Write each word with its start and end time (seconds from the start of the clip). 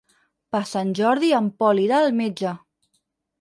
Per 0.55 0.61
Sant 0.69 0.93
Jordi 0.99 1.29
en 1.41 1.51
Pol 1.65 1.83
irà 1.85 2.01
al 2.07 2.11
metge. 2.23 2.55